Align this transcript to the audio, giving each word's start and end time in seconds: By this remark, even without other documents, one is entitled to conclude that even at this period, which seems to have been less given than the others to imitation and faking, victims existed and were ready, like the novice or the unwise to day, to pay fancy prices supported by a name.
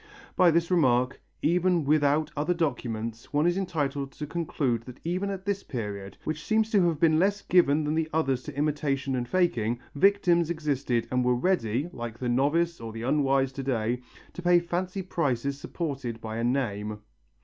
By 0.35 0.49
this 0.49 0.71
remark, 0.71 1.21
even 1.43 1.85
without 1.85 2.31
other 2.35 2.55
documents, 2.55 3.31
one 3.31 3.45
is 3.45 3.55
entitled 3.55 4.11
to 4.13 4.25
conclude 4.25 4.81
that 4.85 4.99
even 5.03 5.29
at 5.29 5.45
this 5.45 5.61
period, 5.61 6.17
which 6.23 6.43
seems 6.43 6.71
to 6.71 6.83
have 6.87 6.99
been 6.99 7.19
less 7.19 7.43
given 7.43 7.83
than 7.83 7.93
the 7.93 8.09
others 8.11 8.41
to 8.45 8.57
imitation 8.57 9.15
and 9.15 9.27
faking, 9.29 9.79
victims 9.93 10.49
existed 10.49 11.07
and 11.11 11.23
were 11.23 11.35
ready, 11.35 11.87
like 11.93 12.17
the 12.17 12.29
novice 12.29 12.79
or 12.81 12.91
the 12.91 13.03
unwise 13.03 13.51
to 13.51 13.61
day, 13.61 14.01
to 14.33 14.41
pay 14.41 14.59
fancy 14.59 15.03
prices 15.03 15.59
supported 15.59 16.19
by 16.19 16.37
a 16.37 16.43
name. 16.43 16.97